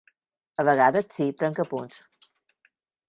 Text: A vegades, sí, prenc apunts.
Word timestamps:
A 0.61 0.65
vegades, 0.69 1.07
sí, 1.17 1.27
prenc 1.43 1.61
apunts. 1.65 2.01